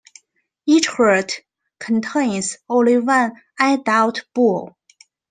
[0.65, 1.31] Each herd
[1.79, 4.75] contains only one adult bull.